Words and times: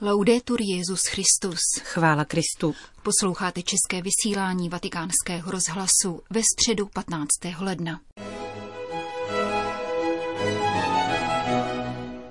Laudetur 0.00 0.60
Jezus 0.62 1.00
Christus. 1.10 1.58
Chvála 1.82 2.24
Kristu. 2.24 2.74
Posloucháte 3.02 3.62
české 3.62 4.02
vysílání 4.02 4.68
Vatikánského 4.68 5.50
rozhlasu 5.50 6.20
ve 6.30 6.40
středu 6.52 6.86
15. 6.86 7.28
ledna. 7.60 8.00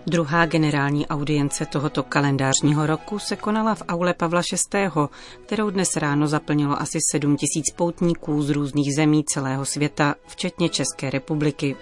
Druhá 0.07 0.45
generální 0.45 1.07
audience 1.07 1.65
tohoto 1.65 2.03
kalendářního 2.03 2.85
roku 2.85 3.19
se 3.19 3.35
konala 3.35 3.75
v 3.75 3.81
aule 3.87 4.13
Pavla 4.13 4.41
VI., 4.73 4.89
kterou 5.45 5.69
dnes 5.69 5.95
ráno 5.95 6.27
zaplnilo 6.27 6.81
asi 6.81 6.99
7 7.11 7.37
tisíc 7.37 7.71
poutníků 7.75 8.43
z 8.43 8.49
různých 8.49 8.95
zemí 8.95 9.23
celého 9.23 9.65
světa, 9.65 10.15
včetně 10.27 10.69
České 10.69 11.09
republiky. 11.09 11.75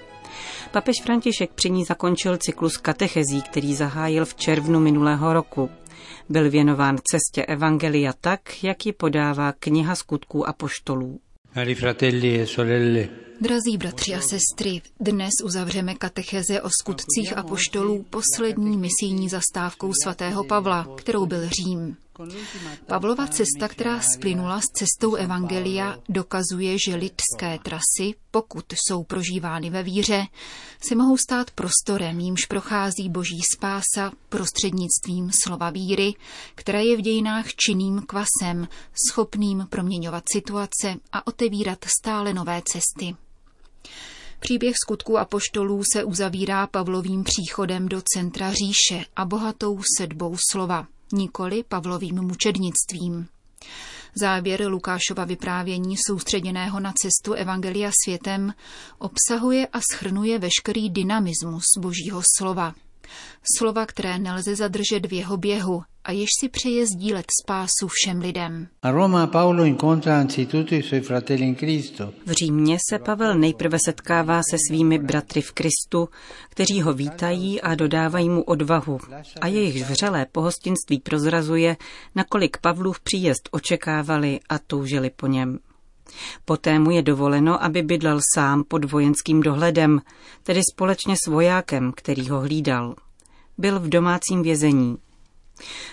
Papež 0.71 0.95
František 1.03 1.51
při 1.53 1.69
ní 1.69 1.85
zakončil 1.85 2.37
cyklus 2.37 2.77
katechezí, 2.77 3.41
který 3.41 3.75
zahájil 3.75 4.25
v 4.25 4.35
červnu 4.35 4.79
minulého 4.79 5.33
roku. 5.33 5.69
Byl 6.29 6.49
věnován 6.49 6.97
cestě 7.03 7.45
Evangelia 7.45 8.13
tak, 8.21 8.63
jak 8.63 8.85
ji 8.85 8.93
podává 8.93 9.51
kniha 9.51 9.95
skutků 9.95 10.47
a 10.47 10.53
poštolů. 10.53 11.19
E 11.55 11.75
Drazí 13.41 13.77
bratři 13.77 14.13
a 14.13 14.21
sestry, 14.21 14.81
dnes 14.99 15.31
uzavřeme 15.43 15.95
katecheze 15.95 16.61
o 16.61 16.69
skutcích 16.81 17.37
a 17.37 17.43
poštolů 17.43 18.05
poslední 18.09 18.77
misijní 18.77 19.29
zastávkou 19.29 19.91
svatého 20.03 20.43
Pavla, 20.43 20.87
kterou 20.97 21.25
byl 21.25 21.49
Řím. 21.49 21.97
Pavlova 22.87 23.27
cesta, 23.27 23.67
která 23.67 24.01
splynula 24.01 24.61
s 24.61 24.65
cestou 24.65 25.15
Evangelia, 25.15 25.97
dokazuje, 26.09 26.77
že 26.87 26.95
lidské 26.95 27.59
trasy, 27.63 28.15
pokud 28.31 28.65
jsou 28.73 29.03
prožívány 29.03 29.69
ve 29.69 29.83
víře, 29.83 30.27
se 30.87 30.95
mohou 30.95 31.17
stát 31.17 31.51
prostorem, 31.51 32.19
jímž 32.19 32.45
prochází 32.45 33.09
boží 33.09 33.39
spása 33.55 34.11
prostřednictvím 34.29 35.31
slova 35.43 35.69
víry, 35.69 36.13
které 36.55 36.85
je 36.85 36.97
v 36.97 37.01
dějinách 37.01 37.45
činným 37.53 38.01
kvasem, 38.01 38.67
schopným 39.09 39.67
proměňovat 39.69 40.23
situace 40.31 40.95
a 41.11 41.27
otevírat 41.27 41.85
stále 41.99 42.33
nové 42.33 42.61
cesty. 42.65 43.15
Příběh 44.39 44.75
skutků 44.85 45.17
a 45.17 45.25
poštolů 45.25 45.83
se 45.93 46.03
uzavírá 46.03 46.67
Pavlovým 46.67 47.23
příchodem 47.23 47.87
do 47.87 48.01
centra 48.13 48.53
říše 48.53 49.05
a 49.15 49.25
bohatou 49.25 49.81
sedbou 49.97 50.35
slova 50.51 50.87
nikoli 51.11 51.63
Pavlovým 51.63 52.21
mučednictvím. 52.21 53.27
Závěr 54.15 54.67
Lukášova 54.67 55.25
vyprávění 55.25 55.95
soustředěného 56.07 56.79
na 56.79 56.93
cestu 57.01 57.33
Evangelia 57.33 57.91
světem 58.05 58.53
obsahuje 58.99 59.67
a 59.67 59.79
schrnuje 59.91 60.39
veškerý 60.39 60.89
dynamismus 60.89 61.65
božího 61.79 62.21
slova. 62.37 62.73
Slova, 63.57 63.85
které 63.85 64.19
nelze 64.19 64.55
zadržet 64.55 65.05
v 65.05 65.13
jeho 65.13 65.37
běhu 65.37 65.83
a 66.03 66.11
jež 66.11 66.29
si 66.39 66.49
přeje 66.49 66.85
sdílet 66.87 67.25
spásu 67.43 67.87
všem 67.89 68.19
lidem. 68.19 68.67
V 72.25 72.31
Římě 72.31 72.77
se 72.89 72.99
Pavel 72.99 73.35
nejprve 73.35 73.77
setkává 73.85 74.41
se 74.49 74.57
svými 74.67 74.99
bratry 74.99 75.41
v 75.41 75.51
Kristu, 75.51 76.09
kteří 76.49 76.81
ho 76.81 76.93
vítají 76.93 77.61
a 77.61 77.75
dodávají 77.75 78.29
mu 78.29 78.43
odvahu 78.43 78.99
a 79.41 79.47
jejich 79.47 79.89
vřelé 79.89 80.25
pohostinství 80.31 80.99
prozrazuje, 80.99 81.77
nakolik 82.15 82.57
Pavlův 82.57 82.99
příjezd 82.99 83.49
očekávali 83.51 84.39
a 84.49 84.59
toužili 84.59 85.09
po 85.09 85.27
něm. 85.27 85.59
Poté 86.45 86.79
mu 86.79 86.91
je 86.91 87.01
dovoleno, 87.01 87.63
aby 87.63 87.81
bydlel 87.81 88.19
sám 88.35 88.63
pod 88.63 88.91
vojenským 88.91 89.41
dohledem, 89.41 90.01
tedy 90.43 90.61
společně 90.73 91.15
s 91.23 91.27
vojákem, 91.27 91.91
který 91.95 92.29
ho 92.29 92.39
hlídal. 92.39 92.95
Byl 93.57 93.79
v 93.79 93.89
domácím 93.89 94.43
vězení. 94.43 94.97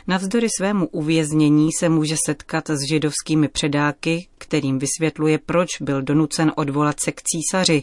Navzdory 0.07 0.49
svému 0.59 0.87
uvěznění 0.87 1.69
se 1.79 1.89
může 1.89 2.17
setkat 2.27 2.71
s 2.71 2.89
židovskými 2.91 3.49
předáky, 3.49 4.29
kterým 4.39 4.79
vysvětluje, 4.79 5.39
proč 5.39 5.69
byl 5.81 6.03
donucen 6.03 6.53
odvolat 6.57 7.01
se 7.01 7.13
k 7.13 7.23
císaři 7.23 7.83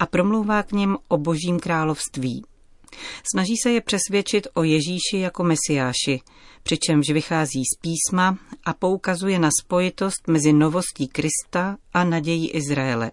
a 0.00 0.06
promlouvá 0.06 0.62
k 0.62 0.72
něm 0.72 0.96
o 1.08 1.18
božím 1.18 1.58
království. 1.60 2.44
Snaží 3.32 3.54
se 3.62 3.70
je 3.70 3.80
přesvědčit 3.80 4.46
o 4.54 4.62
Ježíši 4.62 5.18
jako 5.18 5.44
mesiáši, 5.44 6.20
přičemž 6.62 7.10
vychází 7.10 7.62
z 7.64 7.78
písma 7.80 8.38
a 8.64 8.72
poukazuje 8.74 9.38
na 9.38 9.50
spojitost 9.60 10.28
mezi 10.28 10.52
novostí 10.52 11.08
Krista 11.08 11.76
a 11.92 12.04
nadějí 12.04 12.50
Izraele. 12.50 13.10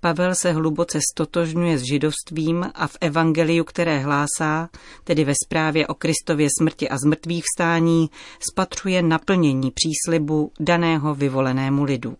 Pavel 0.00 0.34
se 0.34 0.52
hluboce 0.52 0.98
stotožňuje 1.12 1.78
s 1.78 1.82
židovstvím 1.82 2.66
a 2.74 2.86
v 2.86 2.96
evangeliu, 3.00 3.64
které 3.64 3.98
hlásá, 3.98 4.68
tedy 5.04 5.24
ve 5.24 5.32
zprávě 5.44 5.86
o 5.86 5.94
Kristově 5.94 6.48
smrti 6.60 6.88
a 6.88 6.98
zmrtvých 6.98 7.44
vstání, 7.44 8.10
spatřuje 8.50 9.02
naplnění 9.02 9.70
příslibu 9.70 10.52
daného 10.60 11.14
vyvolenému 11.14 11.84
lidu. 11.84 12.16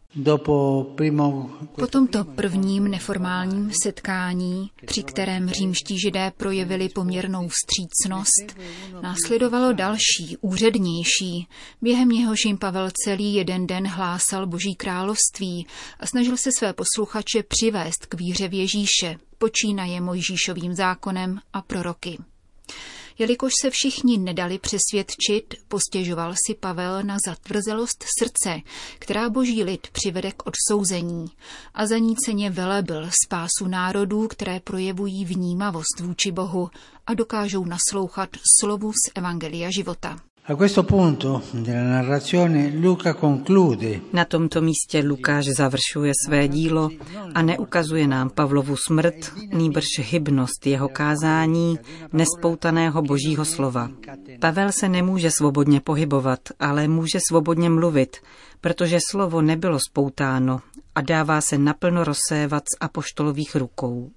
Po 1.77 1.87
tomto 1.91 2.25
prvním 2.25 2.89
neformálním 2.89 3.71
setkání, 3.83 4.71
při 4.87 5.03
kterém 5.03 5.49
římští 5.49 5.99
židé 5.99 6.33
projevili 6.37 6.89
poměrnou 6.89 7.49
vstřícnost, 7.49 8.61
následovalo 9.03 9.73
další, 9.73 10.37
úřednější, 10.41 11.49
během 11.83 12.11
jehož 12.11 12.45
jim 12.45 12.59
Pavel 12.59 12.91
celý 13.05 13.35
jeden 13.35 13.67
den 13.67 13.87
hlásal 13.87 14.47
Boží 14.47 14.75
království 14.75 15.67
a 16.01 16.07
snažil 16.07 16.37
se 16.37 16.51
své 16.59 16.73
posluchače 16.73 17.43
přivést 17.67 18.07
k 18.07 18.15
víře 18.15 18.49
v 18.49 18.55
Ježíše, 18.55 19.19
počínaje 19.39 20.01
Mojžíšovým 20.01 20.75
zákonem 20.75 21.39
a 21.53 21.63
proroky. 21.63 22.19
Jelikož 23.19 23.53
se 23.63 23.71
všichni 23.71 24.19
nedali 24.19 24.59
přesvědčit, 24.59 25.55
postěžoval 25.69 26.35
si 26.47 26.55
Pavel 26.55 27.03
na 27.03 27.17
zatvrzelost 27.27 28.05
srdce, 28.19 28.61
která 28.99 29.31
boží 29.31 29.65
lid 29.65 29.89
přivede 29.93 30.33
k 30.33 30.43
odsouzení 30.47 31.27
a 31.75 31.87
zaníceně 31.87 32.51
velebil 32.51 33.11
spásu 33.25 33.67
národů, 33.69 34.29
které 34.29 34.61
projevují 34.61 35.25
vnímavost 35.25 36.01
vůči 36.01 36.33
Bohu 36.33 36.71
a 37.07 37.15
dokážou 37.15 37.65
naslouchat 37.65 38.31
slovu 38.61 38.93
z 38.93 39.13
Evangelia 39.15 39.71
života. 39.71 40.21
Na 44.13 44.25
tomto 44.25 44.61
místě 44.61 45.03
Lukáš 45.05 45.45
završuje 45.45 46.13
své 46.27 46.49
dílo 46.49 46.91
a 47.35 47.43
neukazuje 47.43 48.07
nám 48.07 48.31
Pavlovu 48.31 48.77
smrt, 48.87 49.15
nýbrž 49.53 49.85
hybnost 49.99 50.67
jeho 50.67 50.89
kázání, 50.89 51.79
nespoutaného 52.13 53.03
božího 53.03 53.45
slova. 53.45 53.91
Pavel 54.41 54.73
se 54.73 54.89
nemůže 54.89 55.31
svobodně 55.31 55.81
pohybovat, 55.81 56.41
ale 56.61 56.89
může 56.89 57.19
svobodně 57.29 57.71
mluvit, 57.71 58.17
protože 58.61 58.99
slovo 59.11 59.43
nebylo 59.43 59.79
spoutáno 59.91 60.61
a 60.95 61.01
dává 61.01 61.41
se 61.41 61.59
naplno 61.59 62.05
rozsévat 62.05 62.63
z 62.63 62.77
apoštolových 62.81 63.57
rukou. 63.57 64.11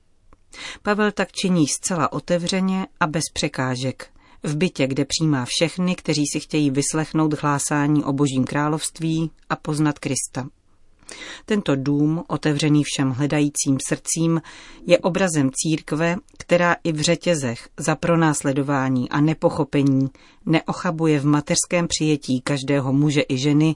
Pavel 0.83 1.11
tak 1.11 1.31
činí 1.31 1.67
zcela 1.67 2.11
otevřeně 2.11 2.87
a 2.99 3.07
bez 3.07 3.23
překážek– 3.33 4.07
v 4.43 4.55
bytě, 4.55 4.87
kde 4.87 5.05
přijímá 5.05 5.45
všechny, 5.47 5.95
kteří 5.95 6.23
si 6.33 6.39
chtějí 6.39 6.71
vyslechnout 6.71 7.41
hlásání 7.41 8.03
o 8.03 8.13
Božím 8.13 8.43
království 8.43 9.31
a 9.49 9.55
poznat 9.55 9.99
Krista. 9.99 10.47
Tento 11.45 11.75
dům, 11.75 12.23
otevřený 12.27 12.83
všem 12.83 13.11
hledajícím 13.11 13.77
srdcím, 13.87 14.41
je 14.85 14.97
obrazem 14.97 15.49
církve, 15.53 16.15
která 16.37 16.75
i 16.83 16.91
v 16.91 17.01
řetězech 17.01 17.69
za 17.77 17.95
pronásledování 17.95 19.09
a 19.09 19.21
nepochopení 19.21 20.09
neochabuje 20.45 21.19
v 21.19 21.25
mateřském 21.25 21.87
přijetí 21.87 22.41
každého 22.41 22.93
muže 22.93 23.21
i 23.29 23.37
ženy, 23.37 23.75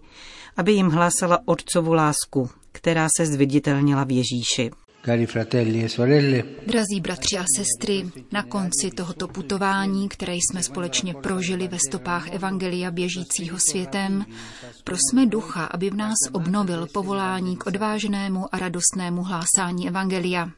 aby 0.57 0.72
jim 0.72 0.90
hlásala 0.90 1.40
otcovu 1.46 1.94
lásku, 1.94 2.50
která 2.72 3.07
se 3.18 3.25
zviditelnila 3.25 4.03
v 4.03 4.12
Ježíši. 4.12 4.72
E 5.08 6.44
Drazí 6.68 7.02
bratři 7.02 7.38
a 7.38 7.44
sestry, 7.58 8.09
na 8.31 8.44
konci 8.44 8.91
tohoto 8.96 9.28
putování, 9.28 10.09
které 10.09 10.34
jsme 10.34 10.64
společně 10.64 11.14
prožili 11.14 11.68
ve 11.68 11.78
stopách 11.88 12.31
Evangelia 12.31 12.91
běžícího 12.91 13.58
světem, 13.59 14.26
prosme 14.84 15.26
ducha, 15.26 15.66
aby 15.66 15.90
v 15.90 15.96
nás 15.96 16.16
obnovil 16.32 16.88
povolání 16.94 17.58
k 17.58 17.67
odvážnému 17.67 18.55
a 18.55 18.59
radostnému 18.59 19.23
hlásání 19.23 19.88
Evangelia. 19.88 20.50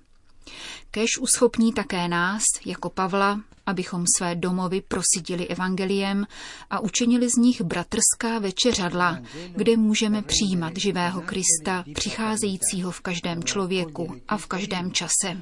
Kež 0.91 1.09
uschopní 1.21 1.73
také 1.73 2.07
nás, 2.07 2.43
jako 2.65 2.89
Pavla, 2.89 3.41
abychom 3.65 4.05
své 4.17 4.35
domovy 4.35 4.81
prosidili 4.81 5.47
evangeliem 5.47 6.27
a 6.69 6.79
učinili 6.79 7.29
z 7.29 7.35
nich 7.35 7.61
bratrská 7.61 8.39
večeřadla, 8.39 9.19
kde 9.55 9.77
můžeme 9.77 10.21
přijímat 10.21 10.73
živého 10.77 11.21
Krista, 11.21 11.83
přicházejícího 11.93 12.91
v 12.91 13.01
každém 13.01 13.43
člověku 13.43 14.15
a 14.27 14.37
v 14.37 14.45
každém 14.45 14.91
čase. 14.91 15.37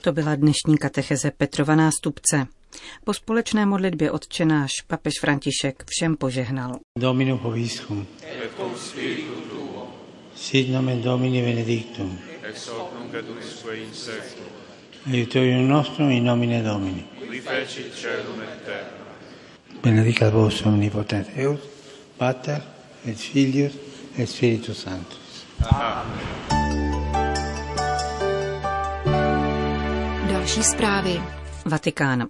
To 0.00 0.12
byla 0.12 0.34
dnešní 0.34 0.78
katecheze 0.80 1.30
Petrova 1.30 1.74
nástupce. 1.74 2.46
Po 3.04 3.14
společné 3.14 3.66
modlitbě 3.66 4.10
odčenáš 4.10 4.72
papež 4.86 5.14
František 5.20 5.84
všem 5.86 6.16
požehnal. 6.16 6.72
Domino 6.98 7.38
poviscum. 7.38 8.06
Sit 10.36 10.70
nomen 10.70 11.02
Domini 11.02 11.42
benedictum. 11.42 12.18
Ex 12.42 12.68
hoc 12.68 12.92
nunc 12.98 13.14
et 13.14 13.24
usque 13.30 13.76
in 13.76 13.94
seculum. 13.94 14.52
Aiutorium 15.06 15.68
nostrum 15.68 16.10
in 16.10 16.24
nomine 16.24 16.62
Domini. 16.62 17.04
Qui 17.28 17.40
feci 17.40 17.82
celum 17.94 18.40
et 18.42 18.64
terra. 18.64 18.98
Benedicat 19.82 20.32
vos 20.32 20.62
omnipotens 20.66 21.26
Deus, 21.36 21.60
Pater 22.16 22.62
et 23.06 23.16
Filius 23.16 23.72
et 24.18 24.28
Spiritus 24.28 24.82
Sanctus. 24.82 25.46
Amen. 25.70 26.18
Další 30.30 30.62
zprávy. 30.62 31.22
Vatikán. 31.64 32.28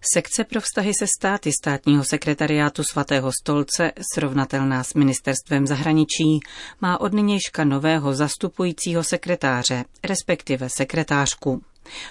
Sekce 0.00 0.44
pro 0.44 0.60
vztahy 0.60 0.92
se 0.94 1.06
státy 1.06 1.52
státního 1.52 2.04
sekretariátu 2.04 2.84
svatého 2.84 3.30
stolce, 3.42 3.92
srovnatelná 4.14 4.84
s 4.84 4.94
ministerstvem 4.94 5.66
zahraničí, 5.66 6.40
má 6.80 7.00
od 7.00 7.12
nynějška 7.12 7.64
nového 7.64 8.14
zastupujícího 8.14 9.04
sekretáře, 9.04 9.84
respektive 10.04 10.68
sekretářku. 10.68 11.62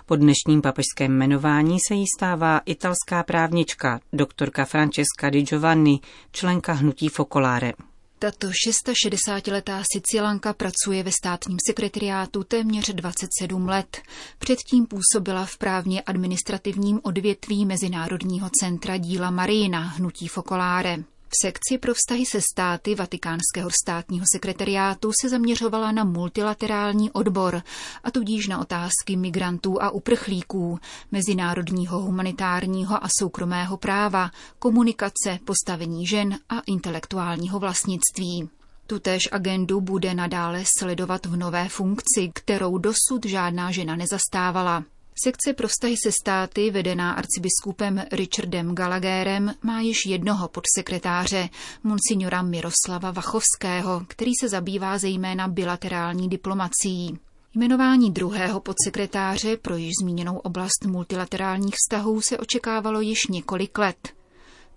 Po 0.06 0.16
dnešním 0.16 0.62
papežském 0.62 1.12
jmenování 1.12 1.78
se 1.88 1.96
jí 1.96 2.06
stává 2.18 2.62
italská 2.66 3.24
právnička, 3.24 4.00
doktorka 4.14 4.66
Francesca 4.66 5.30
Di 5.30 5.42
Giovanni, 5.42 6.00
členka 6.32 6.74
hnutí 6.74 7.10
Focolare. 7.10 7.74
Tato 8.20 8.48
660-letá 8.48 9.84
Sicilanka 9.94 10.54
pracuje 10.54 11.04
ve 11.04 11.12
státním 11.12 11.58
sekretariátu 11.68 12.44
téměř 12.44 12.90
27 12.94 13.68
let. 13.68 14.02
Předtím 14.40 14.86
působila 14.86 15.46
v 15.46 15.58
právně 15.58 16.02
administrativním 16.02 17.00
odvětví 17.04 17.66
Mezinárodního 17.66 18.50
centra 18.62 18.98
díla 18.98 19.32
Marina, 19.32 19.80
hnutí 19.80 20.28
Focolare. 20.28 21.04
V 21.30 21.36
sekci 21.42 21.78
pro 21.78 21.94
vztahy 21.94 22.26
se 22.26 22.42
státy 22.42 22.96
Vatikánského 22.96 23.70
státního 23.84 24.26
sekretariátu 24.34 25.12
se 25.22 25.30
zaměřovala 25.30 25.92
na 25.92 26.04
multilaterální 26.04 27.12
odbor, 27.12 27.62
a 28.04 28.12
tudíž 28.12 28.48
na 28.48 28.60
otázky 28.60 29.16
migrantů 29.16 29.82
a 29.82 29.90
uprchlíků, 29.90 30.80
mezinárodního 31.12 32.00
humanitárního 32.00 33.04
a 33.04 33.08
soukromého 33.20 33.78
práva, 33.78 34.32
komunikace, 34.60 35.40
postavení 35.46 36.08
žen 36.08 36.40
a 36.50 36.60
intelektuálního 36.60 37.60
vlastnictví. 37.60 38.50
Tutéž 38.88 39.30
agendu 39.32 39.82
bude 39.82 40.14
nadále 40.14 40.64
sledovat 40.78 41.26
v 41.26 41.36
nové 41.36 41.70
funkci, 41.70 42.32
kterou 42.34 42.78
dosud 42.78 43.26
žádná 43.26 43.72
žena 43.72 43.96
nezastávala. 43.96 44.84
Sekce 45.24 45.54
pro 45.54 45.68
vztahy 45.68 45.96
se 46.04 46.12
státy, 46.12 46.72
vedená 46.72 47.12
arcibiskupem 47.12 48.04
Richardem 48.12 48.76
Gallagherem, 48.76 49.54
má 49.64 49.80
již 49.80 50.06
jednoho 50.06 50.48
podsekretáře, 50.48 51.50
monsignora 51.84 52.42
Miroslava 52.42 53.12
Vachovského, 53.12 54.06
který 54.08 54.32
se 54.42 54.50
zabývá 54.50 54.98
zejména 54.98 55.48
bilaterální 55.48 56.30
diplomací. 56.30 57.20
Jmenování 57.56 58.12
druhého 58.12 58.60
podsekretáře 58.60 59.58
pro 59.58 59.76
již 59.76 59.92
zmíněnou 60.02 60.38
oblast 60.38 60.86
multilaterálních 60.86 61.76
vztahů 61.76 62.22
se 62.22 62.38
očekávalo 62.38 63.02
již 63.02 63.28
několik 63.28 63.78
let. 63.78 64.17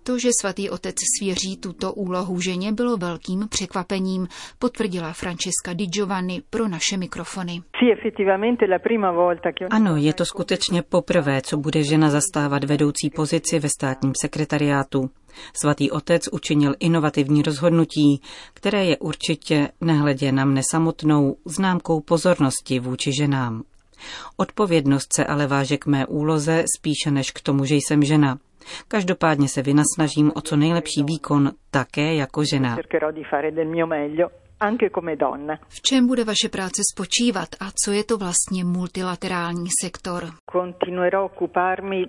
To, 0.03 0.19
že 0.19 0.29
svatý 0.41 0.69
otec 0.69 0.95
svěří 1.17 1.57
tuto 1.57 1.93
úlohu 1.93 2.41
ženě, 2.41 2.71
bylo 2.71 2.97
velkým 2.97 3.47
překvapením, 3.49 4.27
potvrdila 4.59 5.13
Francesca 5.13 5.73
Di 5.73 5.85
Giovanni 5.85 6.41
pro 6.49 6.67
naše 6.67 6.97
mikrofony. 6.97 7.61
Ano, 9.69 9.95
je 9.95 10.13
to 10.13 10.25
skutečně 10.25 10.81
poprvé, 10.81 11.41
co 11.41 11.57
bude 11.57 11.83
žena 11.83 12.09
zastávat 12.09 12.63
vedoucí 12.63 13.09
pozici 13.15 13.59
ve 13.59 13.69
státním 13.69 14.11
sekretariátu. 14.21 15.09
Svatý 15.53 15.91
otec 15.91 16.27
učinil 16.31 16.73
inovativní 16.79 17.41
rozhodnutí, 17.41 18.21
které 18.53 18.85
je 18.85 18.97
určitě, 18.97 19.69
nehledě 19.81 20.31
na 20.31 20.45
mne 20.45 20.61
samotnou, 20.71 21.35
známkou 21.45 22.01
pozornosti 22.01 22.79
vůči 22.79 23.11
ženám. 23.13 23.63
Odpovědnost 24.37 25.13
se 25.13 25.25
ale 25.25 25.47
váže 25.47 25.77
k 25.77 25.85
mé 25.85 26.05
úloze 26.05 26.63
spíše 26.77 27.11
než 27.11 27.31
k 27.31 27.41
tomu, 27.41 27.65
že 27.65 27.75
jsem 27.75 28.03
žena. 28.03 28.37
Každopádně 28.87 29.47
se 29.47 29.61
vynasnažím 29.61 30.31
o 30.35 30.41
co 30.41 30.55
nejlepší 30.55 31.03
výkon 31.03 31.51
také 31.71 32.15
jako 32.15 32.43
žena. 32.53 32.77
V 35.69 35.81
čem 35.81 36.07
bude 36.07 36.23
vaše 36.23 36.49
práce 36.51 36.81
spočívat 36.93 37.49
a 37.59 37.71
co 37.85 37.91
je 37.91 38.03
to 38.03 38.17
vlastně 38.17 38.65
multilaterální 38.65 39.69
sektor? 39.81 40.31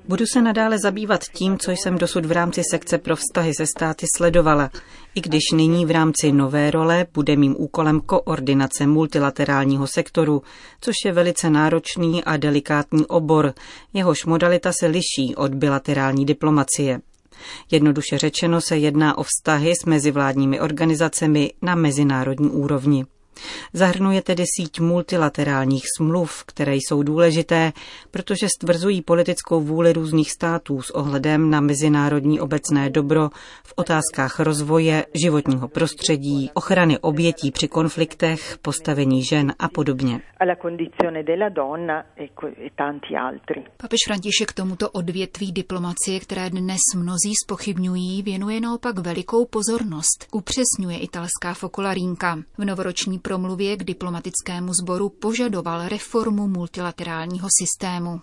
Budu 0.09 0.27
se 0.27 0.43
nadále 0.43 0.79
zabývat 0.79 1.21
tím, 1.35 1.59
co 1.59 1.71
jsem 1.71 1.99
dosud 1.99 2.27
v 2.27 2.33
rámci 2.33 2.63
sekce 2.71 2.99
pro 2.99 3.17
vztahy 3.17 3.53
se 3.55 3.67
státy 3.67 4.07
sledovala, 4.17 4.71
i 5.15 5.21
když 5.21 5.43
nyní 5.55 5.87
v 5.87 5.91
rámci 5.91 6.33
nové 6.33 6.71
role 6.71 7.07
bude 7.15 7.37
mým 7.37 7.57
úkolem 7.59 8.01
koordinace 8.01 8.87
multilaterálního 8.87 9.87
sektoru, 9.87 10.43
což 10.81 10.95
je 11.05 11.13
velice 11.13 11.51
náročný 11.51 12.25
a 12.25 12.37
delikátní 12.37 13.07
obor, 13.07 13.55
jehož 13.93 14.25
modalita 14.25 14.73
se 14.81 14.87
liší 14.87 15.35
od 15.37 15.55
bilaterální 15.55 16.27
diplomacie. 16.27 17.01
Jednoduše 17.71 18.19
řečeno 18.19 18.61
se 18.61 18.77
jedná 18.77 19.19
o 19.19 19.23
vztahy 19.23 19.77
s 19.77 19.85
mezivládními 19.85 20.61
organizacemi 20.61 21.53
na 21.63 21.75
mezinárodní 21.75 22.51
úrovni. 22.51 23.05
Zahrnuje 23.73 24.23
tedy 24.23 24.45
síť 24.57 24.81
multilaterálních 24.81 25.85
smluv, 25.97 26.45
které 26.47 26.75
jsou 26.75 27.03
důležité, 27.03 27.73
protože 28.11 28.47
stvrzují 28.57 29.03
politickou 29.03 29.61
vůli 29.61 29.93
různých 29.93 30.31
států 30.31 30.83
s 30.83 30.91
ohledem 30.91 31.51
na 31.51 31.61
mezinárodní 31.61 32.41
obecné 32.41 32.91
dobro 32.91 33.29
v 33.65 33.73
otázkách 33.77 34.41
rozvoje, 34.41 35.07
životního 35.15 35.69
prostředí, 35.69 36.51
ochrany 36.55 36.99
obětí 36.99 37.51
při 37.51 37.69
konfliktech, 37.69 38.59
postavení 38.63 39.25
žen 39.25 39.53
a 39.59 39.69
podobně. 39.69 40.21
E 40.41 40.47
Papež 43.77 43.99
František 44.07 44.53
tomuto 44.53 44.91
odvětví 44.91 45.53
diplomacie, 45.53 46.21
které 46.21 46.51
dnes 46.51 46.81
mnozí 46.97 47.33
spochybňují, 47.45 48.23
věnuje 48.23 48.61
naopak 48.61 48.99
velikou 48.99 49.47
pozornost, 49.47 50.27
upřesňuje 50.33 50.99
italská 50.99 51.55
fokularínka. 51.55 52.39
V 52.59 52.65
novoroční 52.65 53.19
promluvě 53.23 53.77
k 53.77 53.85
diplomatickému 53.85 54.73
sboru 54.83 55.09
požadoval 55.09 55.89
reformu 55.89 56.49
multilaterálního 56.49 57.49
systému. 57.61 58.21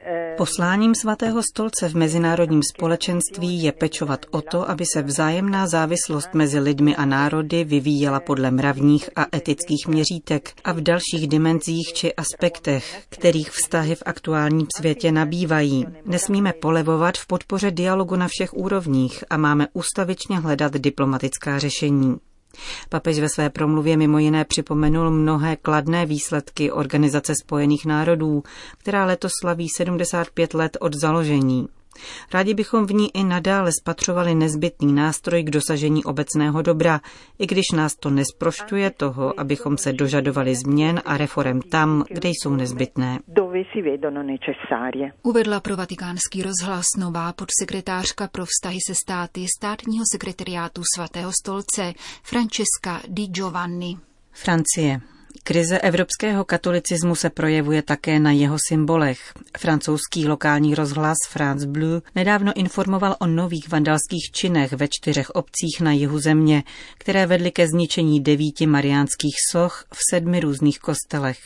Eh, 0.00 0.34
Posláním 0.36 0.94
svatého 0.94 1.42
stolce 1.42 1.88
v 1.88 1.94
mezinárodním 1.94 2.62
společenství 2.74 3.62
je 3.62 3.72
pečovat 3.72 4.26
o 4.30 4.40
to, 4.42 4.70
aby 4.70 4.84
se 4.86 5.02
vzájemná 5.02 5.66
závislost 5.66 6.34
mezi 6.34 6.58
lidmi 6.58 6.96
a 6.96 7.04
národy 7.04 7.64
vyvíjela 7.64 8.20
podle 8.20 8.50
mravních 8.50 9.10
a 9.16 9.36
etických 9.36 9.88
měřítek 9.88 10.52
a 10.64 10.72
v 10.72 10.80
dalších 10.80 11.28
dimenzích 11.28 11.92
či 11.92 12.14
aspektech, 12.14 13.02
kterých 13.08 13.50
vztahy 13.50 13.94
v 13.94 14.02
aktuálním 14.06 14.66
světě 14.76 15.12
nabývají. 15.12 15.86
Nesmíme 16.04 16.52
polevovat 16.52 17.18
v 17.18 17.26
podpoře 17.26 17.70
dialogu 17.70 18.16
na 18.16 18.28
všech 18.28 18.54
úrovních 18.54 19.24
a 19.30 19.36
máme 19.36 19.66
ustavičně 19.72 20.38
hledat 20.38 20.72
diplomatická 20.72 21.58
řešení. 21.58 22.16
Papež 22.88 23.18
ve 23.18 23.28
své 23.28 23.50
promluvě 23.50 23.96
mimo 23.96 24.18
jiné 24.18 24.44
připomenul 24.44 25.10
mnohé 25.10 25.56
kladné 25.56 26.06
výsledky 26.06 26.72
Organizace 26.72 27.32
spojených 27.42 27.86
národů, 27.86 28.42
která 28.78 29.04
letos 29.04 29.32
slaví 29.40 29.68
75 29.76 30.54
let 30.54 30.76
od 30.80 30.94
založení. 30.94 31.68
Rádi 32.34 32.54
bychom 32.54 32.86
v 32.86 32.92
ní 32.92 33.16
i 33.16 33.24
nadále 33.24 33.70
spatřovali 33.80 34.34
nezbytný 34.34 34.92
nástroj 34.92 35.42
k 35.42 35.50
dosažení 35.50 36.04
obecného 36.04 36.62
dobra, 36.62 37.00
i 37.38 37.46
když 37.46 37.64
nás 37.74 37.96
to 37.96 38.10
nesprošťuje 38.10 38.90
toho, 38.90 39.40
abychom 39.40 39.78
se 39.78 39.92
dožadovali 39.92 40.54
změn 40.54 41.00
a 41.04 41.16
reform 41.16 41.60
tam, 41.60 42.04
kde 42.08 42.28
jsou 42.28 42.54
nezbytné. 42.54 43.18
Uvedla 45.22 45.60
pro 45.60 45.76
vatikánský 45.76 46.42
rozhlas 46.42 46.86
nová 46.98 47.32
podsekretářka 47.32 48.28
pro 48.28 48.44
vztahy 48.44 48.78
se 48.86 48.94
státy 48.94 49.46
státního 49.58 50.04
sekretariátu 50.12 50.82
svatého 50.94 51.30
stolce 51.42 51.92
Francesca 52.22 53.00
Di 53.08 53.26
Giovanni. 53.26 53.98
Francie. 54.32 55.00
Krize 55.42 55.78
evropského 55.78 56.44
katolicismu 56.44 57.14
se 57.14 57.30
projevuje 57.30 57.82
také 57.82 58.18
na 58.18 58.32
jeho 58.32 58.56
symbolech. 58.68 59.32
Francouzský 59.58 60.28
lokální 60.28 60.74
rozhlas 60.74 61.16
France 61.28 61.66
Bleu 61.66 62.02
nedávno 62.14 62.52
informoval 62.56 63.16
o 63.20 63.26
nových 63.26 63.68
vandalských 63.68 64.30
činech 64.32 64.72
ve 64.72 64.88
čtyřech 64.88 65.30
obcích 65.30 65.80
na 65.80 65.92
jihu 65.92 66.18
země, 66.18 66.62
které 66.98 67.26
vedly 67.26 67.50
ke 67.50 67.68
zničení 67.68 68.20
devíti 68.20 68.66
mariánských 68.66 69.34
soch 69.52 69.84
v 69.94 69.98
sedmi 70.10 70.40
různých 70.40 70.78
kostelech. 70.78 71.38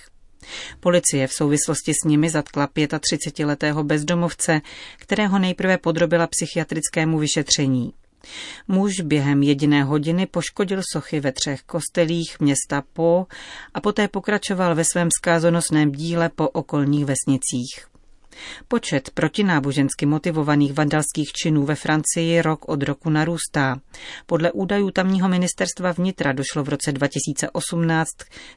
Policie 0.81 1.26
v 1.26 1.33
souvislosti 1.33 1.93
s 1.93 2.05
nimi 2.09 2.31
zatkla 2.31 2.67
35-letého 2.67 3.85
bezdomovce, 3.85 4.61
kterého 4.99 5.38
nejprve 5.38 5.79
podrobila 5.79 6.26
psychiatrickému 6.26 7.19
vyšetření. 7.19 7.93
Muž 8.69 9.00
během 9.00 9.43
jediné 9.43 9.85
hodiny 9.85 10.26
poškodil 10.26 10.81
sochy 10.93 11.21
ve 11.21 11.33
třech 11.33 11.62
kostelích 11.62 12.40
města 12.40 12.83
Po 12.93 13.26
a 13.75 13.81
poté 13.81 14.09
pokračoval 14.09 14.75
ve 14.75 14.85
svém 14.85 15.09
zkázonosném 15.19 15.93
díle 15.93 16.28
po 16.28 16.49
okolních 16.49 17.04
vesnicích. 17.04 17.95
Počet 18.69 19.11
protinábožensky 19.11 20.07
motivovaných 20.07 20.73
vandalských 20.73 21.33
činů 21.33 21.64
ve 21.64 21.75
Francii 21.75 22.43
rok 22.43 22.69
od 22.69 22.83
roku 22.83 23.11
narůstá. 23.11 23.81
Podle 24.26 24.52
údajů 24.52 24.90
tamního 24.90 25.28
ministerstva 25.28 25.93
vnitra 25.93 26.33
došlo 26.33 26.64
v 26.64 26.69
roce 26.69 26.93
2018 26.93 28.09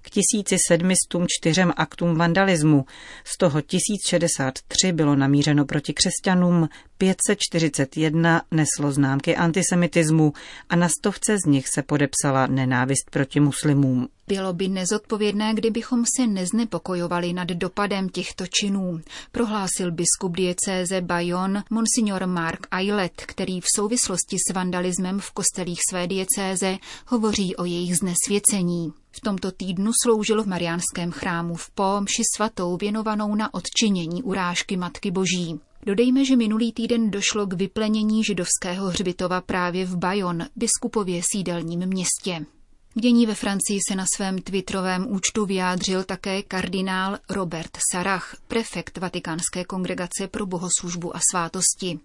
k 0.02 0.10
1704 0.10 1.62
aktům 1.62 2.16
vandalismu, 2.16 2.86
z 3.24 3.38
toho 3.38 3.62
1063 3.62 4.92
bylo 4.92 5.16
namířeno 5.16 5.66
proti 5.66 5.94
křesťanům, 5.94 6.70
541 6.98 8.42
neslo 8.52 8.92
známky 8.92 9.36
antisemitismu 9.36 10.34
a 10.70 10.76
na 10.76 10.90
stovce 10.90 11.38
z 11.38 11.46
nich 11.46 11.68
se 11.68 11.82
podepsala 11.84 12.48
nenávist 12.48 13.10
proti 13.12 13.40
muslimům. 13.40 14.08
Bylo 14.28 14.54
by 14.54 14.68
nezodpovědné, 14.68 15.54
kdybychom 15.54 16.04
se 16.18 16.28
neznepokojovali 16.28 17.34
nad 17.34 17.48
dopadem 17.48 18.10
těchto 18.10 18.46
činů, 18.48 19.02
prohlásil 19.32 19.92
biskup 19.92 20.38
diecéze 20.38 21.02
Bayon 21.02 21.64
monsignor 21.70 22.26
Mark 22.26 22.68
Ailet, 22.72 23.22
který 23.26 23.62
v 23.62 23.66
souvislosti 23.76 24.38
s 24.50 24.54
vandalismem 24.54 25.20
v 25.20 25.32
kostelích 25.32 25.80
své 25.90 26.08
diecéze 26.08 26.78
hovoří 27.08 27.56
o 27.56 27.66
jejich 27.66 27.98
znesvěcení. 27.98 28.94
V 29.12 29.22
tomto 29.22 29.52
týdnu 29.52 29.92
sloužil 30.04 30.44
v 30.44 30.48
Mariánském 30.48 31.12
chrámu 31.12 31.56
v 31.56 31.70
Pomši 31.70 32.24
svatou 32.36 32.78
věnovanou 32.78 33.36
na 33.36 33.54
odčinění 33.54 34.24
urážky 34.24 34.78
Matky 34.78 35.12
Boží. 35.12 35.60
Dodejme, 35.88 36.26
že 36.26 36.36
minulý 36.36 36.72
týden 36.72 37.12
došlo 37.12 37.48
k 37.48 37.54
vyplenění 37.54 38.24
židovského 38.24 38.88
hřbitova 38.88 39.42
právě 39.42 39.86
v 39.86 39.98
Bayon, 39.98 40.46
biskupově 40.56 41.22
sídelním 41.32 41.80
městě. 41.80 42.46
K 42.94 43.02
dění 43.02 43.26
ve 43.26 43.36
Francii 43.36 43.80
se 43.90 43.96
na 43.96 44.06
svém 44.16 44.42
twitterovém 44.42 45.06
účtu 45.10 45.46
vyjádřil 45.46 46.04
také 46.04 46.44
kardinál 46.44 47.18
Robert 47.30 47.78
Sarach, 47.92 48.36
prefekt 48.48 48.98
Vatikánské 48.98 49.66
kongregace 49.66 50.28
pro 50.32 50.46
bohoslužbu 50.46 51.16
a 51.16 51.20
svátosti. 51.32 52.00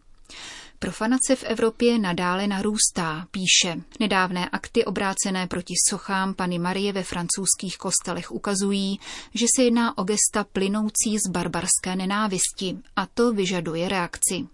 Profanace 0.82 1.36
v 1.36 1.44
Evropě 1.44 1.98
nadále 1.98 2.46
narůstá, 2.46 3.26
píše. 3.30 3.82
Nedávné 4.00 4.48
akty 4.48 4.84
obrácené 4.84 5.46
proti 5.46 5.74
sochám 5.90 6.34
Pany 6.34 6.58
Marie 6.58 6.92
ve 6.92 7.02
francouzských 7.02 7.78
kostelech 7.78 8.32
ukazují, 8.32 9.00
že 9.34 9.46
se 9.56 9.62
jedná 9.62 9.98
o 9.98 10.04
gesta 10.04 10.44
plynoucí 10.52 11.18
z 11.26 11.30
barbarské 11.30 11.96
nenávisti 11.96 12.78
a 12.96 13.06
to 13.06 13.32
vyžaduje 13.32 13.88
reakci. 13.88 14.46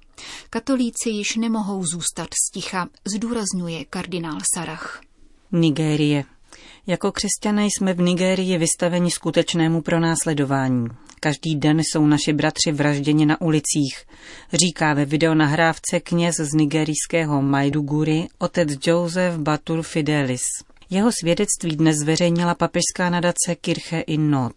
Katolíci 0.50 1.10
již 1.10 1.36
nemohou 1.36 1.86
zůstat 1.86 2.28
sticha, 2.48 2.88
zdůrazňuje 3.14 3.84
kardinál 3.84 4.38
Sarach. 4.54 5.00
Nigérie. 5.52 6.24
Jako 6.86 7.12
křesťané 7.12 7.66
jsme 7.66 7.94
v 7.94 8.00
Nigérii 8.00 8.58
vystaveni 8.58 9.10
skutečnému 9.10 9.82
pronásledování. 9.82 10.86
Každý 11.20 11.56
den 11.56 11.80
jsou 11.80 12.06
naši 12.06 12.32
bratři 12.32 12.72
vražděni 12.72 13.26
na 13.26 13.40
ulicích, 13.40 14.04
říká 14.52 14.94
ve 14.94 15.04
videonahrávce 15.04 16.00
kněz 16.00 16.36
z 16.36 16.54
nigerijského 16.54 17.42
Maiduguri 17.42 18.28
otec 18.38 18.68
Joseph 18.86 19.36
Batur 19.36 19.82
Fidelis. 19.82 20.42
Jeho 20.90 21.10
svědectví 21.20 21.76
dnes 21.76 21.96
zveřejnila 21.96 22.54
papežská 22.54 23.10
nadace 23.10 23.54
Kirche 23.60 24.00
in 24.00 24.30
Not. 24.30 24.54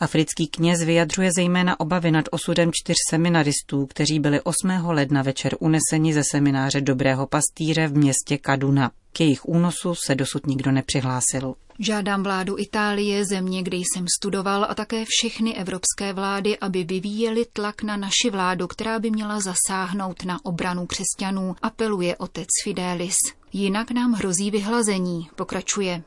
Africký 0.00 0.46
kněz 0.46 0.82
vyjadřuje 0.82 1.30
zejména 1.36 1.80
obavy 1.80 2.10
nad 2.10 2.24
osudem 2.30 2.70
čtyř 2.74 2.96
seminaristů, 3.10 3.86
kteří 3.86 4.20
byli 4.20 4.40
8. 4.40 4.70
ledna 4.86 5.22
večer 5.22 5.56
uneseni 5.60 6.14
ze 6.14 6.22
semináře 6.30 6.80
Dobrého 6.80 7.26
pastýře 7.26 7.88
v 7.88 7.96
městě 7.96 8.38
Kaduna. 8.38 8.90
K 9.12 9.20
jejich 9.20 9.48
únosu 9.48 9.94
se 9.94 10.14
dosud 10.14 10.46
nikdo 10.46 10.72
nepřihlásil. 10.72 11.54
Žádám 11.78 12.22
vládu 12.22 12.58
Itálie, 12.58 13.24
země, 13.24 13.62
kde 13.62 13.76
jsem 13.76 14.06
studoval, 14.18 14.66
a 14.68 14.74
také 14.74 15.04
všechny 15.08 15.54
evropské 15.54 16.12
vlády, 16.12 16.58
aby 16.58 16.84
vyvíjeli 16.84 17.46
tlak 17.52 17.82
na 17.82 17.96
naši 17.96 18.30
vládu, 18.30 18.66
která 18.66 18.98
by 18.98 19.10
měla 19.10 19.40
zasáhnout 19.40 20.24
na 20.24 20.44
obranu 20.44 20.86
křesťanů, 20.86 21.56
apeluje 21.62 22.16
otec 22.16 22.48
Fidelis. 22.64 23.16
Jinak 23.52 23.90
nám 23.90 24.12
hrozí 24.12 24.50
vyhlazení, 24.50 25.28
pokračuje. 25.36 26.02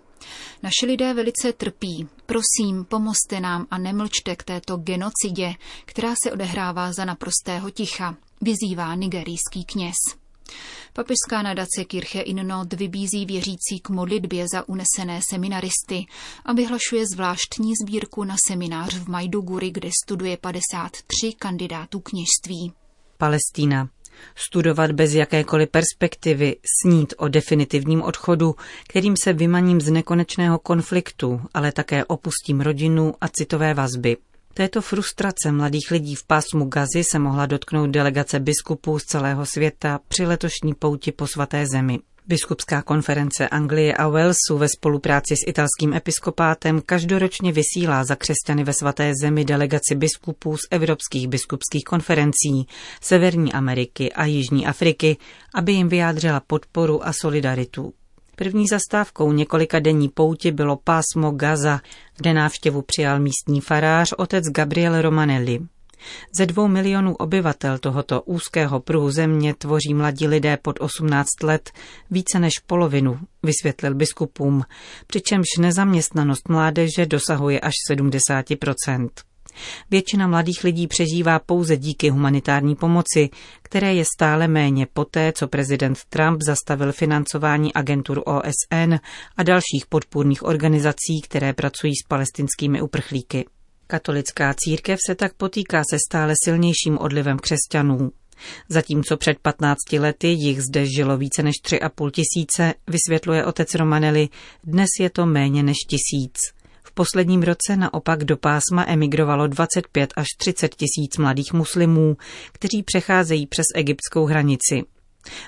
Naši 0.64 0.86
lidé 0.86 1.14
velice 1.14 1.54
trpí. 1.54 2.08
Prosím, 2.26 2.86
pomozte 2.86 3.40
nám 3.40 3.68
a 3.72 3.78
nemlčte 3.78 4.36
k 4.36 4.44
této 4.44 4.78
genocidě, 4.78 5.54
která 5.86 6.14
se 6.24 6.32
odehrává 6.32 6.94
za 6.94 7.06
naprostého 7.06 7.70
ticha, 7.70 8.16
vyzývá 8.42 8.96
nigerijský 8.96 9.66
kněz. 9.66 10.19
Papežská 10.94 11.42
nadace 11.42 11.86
Kirche 11.88 12.22
in 12.22 12.48
Not 12.48 12.74
vybízí 12.74 13.26
věřící 13.26 13.80
k 13.82 13.90
modlitbě 13.90 14.46
za 14.54 14.70
unesené 14.70 15.20
seminaristy 15.30 16.06
a 16.46 16.54
vyhlašuje 16.54 17.06
zvláštní 17.14 17.74
sbírku 17.84 18.24
na 18.24 18.36
seminář 18.48 18.96
v 18.96 19.08
Majduguri, 19.08 19.72
kde 19.72 19.90
studuje 20.04 20.38
53 20.38 21.34
kandidátů 21.34 22.00
kněžství. 22.00 22.74
Palestína. 23.18 23.90
Studovat 24.36 24.92
bez 24.92 25.14
jakékoliv 25.14 25.70
perspektivy, 25.70 26.56
snít 26.82 27.14
o 27.18 27.28
definitivním 27.28 28.02
odchodu, 28.02 28.56
kterým 28.88 29.16
se 29.24 29.34
vymaním 29.34 29.82
z 29.82 29.92
nekonečného 29.92 30.60
konfliktu, 30.60 31.42
ale 31.54 31.72
také 31.72 32.06
opustím 32.06 32.62
rodinu 32.62 33.14
a 33.22 33.28
citové 33.28 33.74
vazby. 33.74 34.18
Této 34.60 34.82
frustrace 34.82 35.52
mladých 35.52 35.92
lidí 35.92 36.16
v 36.16 36.24
pásmu 36.24 36.66
Gazy 36.66 37.04
se 37.04 37.20
mohla 37.20 37.46
dotknout 37.46 37.90
delegace 37.90 38.40
biskupů 38.40 39.00
z 39.00 39.04
celého 39.04 39.46
světa 39.46 40.00
při 40.08 40.26
letošní 40.26 40.74
pouti 40.74 41.12
po 41.12 41.28
svaté 41.28 41.66
zemi. 41.68 42.00
Biskupská 42.28 42.82
konference 42.82 43.50
Anglie 43.50 43.94
a 43.94 44.08
Walesu 44.08 44.58
ve 44.58 44.68
spolupráci 44.70 45.36
s 45.36 45.48
italským 45.48 45.94
episkopátem 45.94 46.82
každoročně 46.86 47.52
vysílá 47.52 48.04
za 48.04 48.16
křesťany 48.16 48.64
ve 48.64 48.74
svaté 48.74 49.14
zemi 49.22 49.46
delegaci 49.46 49.96
biskupů 49.96 50.58
z 50.58 50.62
evropských 50.72 51.28
biskupských 51.28 51.84
konferencí 51.84 52.68
Severní 53.02 53.54
Ameriky 53.54 54.14
a 54.14 54.26
Jižní 54.26 54.68
Afriky, 54.68 55.18
aby 55.56 55.72
jim 55.72 55.90
vyjádřila 55.90 56.40
podporu 56.40 57.08
a 57.08 57.14
solidaritu. 57.14 57.94
První 58.40 58.68
zastávkou 58.68 59.32
několika 59.32 59.80
denní 59.80 60.10
pouti 60.10 60.52
bylo 60.52 60.78
pásmo 60.84 61.32
Gaza, 61.32 61.82
kde 62.18 62.34
návštěvu 62.34 62.82
přijal 62.82 63.20
místní 63.20 63.62
farář 63.62 64.14
otec 64.18 64.46
Gabriel 64.46 65.02
Romanelli. 65.02 65.60
Ze 66.38 66.46
dvou 66.46 66.68
milionů 66.68 67.16
obyvatel 67.16 67.78
tohoto 67.78 68.22
úzkého 68.22 68.80
pruhu 68.80 69.12
země 69.12 69.54
tvoří 69.54 69.94
mladí 69.94 70.28
lidé 70.28 70.58
pod 70.58 70.76
18 70.80 71.28
let 71.44 71.72
více 72.12 72.40
než 72.40 72.54
polovinu, 72.60 73.20
vysvětlil 73.44 73.96
biskupům, 73.96 74.64
přičemž 75.08 75.48
nezaměstnanost 75.60 76.50
mládeže 76.50 77.06
dosahuje 77.06 77.60
až 77.60 77.74
70 77.88 78.46
Většina 79.92 80.28
mladých 80.28 80.64
lidí 80.64 80.88
přežívá 80.88 81.40
pouze 81.40 81.78
díky 81.78 82.10
humanitární 82.10 82.76
pomoci, 82.76 83.30
které 83.62 83.94
je 83.94 84.06
stále 84.06 84.48
méně 84.48 84.88
poté, 84.94 85.32
co 85.32 85.48
prezident 85.48 85.98
Trump 86.10 86.42
zastavil 86.42 86.92
financování 86.92 87.74
agentur 87.74 88.24
OSN 88.26 88.94
a 89.38 89.44
dalších 89.44 89.86
podpůrných 89.90 90.44
organizací, 90.44 91.22
které 91.24 91.54
pracují 91.54 91.94
s 91.96 92.08
palestinskými 92.08 92.82
uprchlíky. 92.82 93.46
Katolická 93.88 94.54
církev 94.58 95.00
se 95.08 95.16
tak 95.16 95.34
potýká 95.34 95.84
se 95.90 95.98
stále 96.10 96.34
silnějším 96.46 96.98
odlivem 96.98 97.40
křesťanů. 97.40 98.12
Zatímco 98.70 99.18
před 99.18 99.40
15 99.40 99.78
lety 100.00 100.28
jich 100.28 100.62
zde 100.62 100.86
žilo 100.86 101.18
více 101.18 101.44
než 101.44 101.56
3,5 101.66 102.12
tisíce, 102.12 102.74
vysvětluje 102.88 103.46
otec 103.46 103.76
Romanelli, 103.76 104.30
dnes 104.64 104.88
je 105.00 105.10
to 105.10 105.26
méně 105.26 105.64
než 105.64 105.78
tisíc. 105.88 106.59
Posledním 107.00 107.44
roce 107.44 107.76
naopak 107.76 108.24
do 108.24 108.38
pásma 108.38 108.86
emigrovalo 108.88 109.48
25 109.48 110.14
až 110.16 110.28
30 110.38 110.76
tisíc 110.76 111.18
mladých 111.18 111.54
muslimů, 111.54 112.18
kteří 112.52 112.84
přecházejí 112.84 113.48
přes 113.48 113.66
egyptskou 113.76 114.26
hranici. 114.26 114.84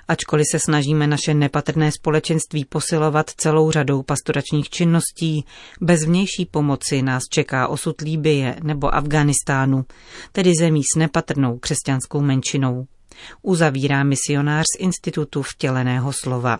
Ačkoliv 0.08 0.46
se 0.52 0.60
snažíme 0.60 1.08
naše 1.08 1.34
nepatrné 1.34 1.92
společenství 1.92 2.66
posilovat 2.66 3.30
celou 3.30 3.72
řadou 3.72 4.04
pastoračních 4.04 4.70
činností, 4.70 5.46
bez 5.82 6.04
vnější 6.04 6.46
pomoci 6.46 7.02
nás 7.02 7.24
čeká 7.32 7.68
osud 7.68 8.02
Líbie 8.02 8.56
nebo 8.64 8.96
Afganistánu, 8.96 9.86
tedy 10.32 10.52
zemí 10.60 10.82
s 10.84 10.98
nepatrnou 10.98 11.58
křesťanskou 11.58 12.22
menšinou. 12.22 12.88
Uzavírá 13.42 14.04
misionář 14.04 14.66
z 14.78 14.80
Institutu 14.80 15.42
vtěleného 15.42 16.12
slova. 16.14 16.60